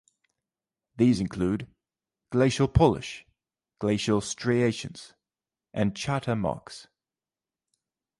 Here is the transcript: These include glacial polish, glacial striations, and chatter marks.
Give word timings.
These 0.97 1.19
include 1.19 1.67
glacial 2.31 2.67
polish, 2.67 3.23
glacial 3.77 4.19
striations, 4.19 5.13
and 5.75 5.95
chatter 5.95 6.35
marks. 6.35 6.87